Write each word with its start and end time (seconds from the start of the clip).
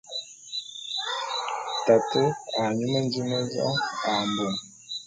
Tate 1.85 2.21
a 2.61 2.63
nyú 2.75 2.85
mendím 2.93 3.25
mé 3.29 3.39
zong 3.53 3.79
ā 4.13 4.15
mbong. 4.29 4.57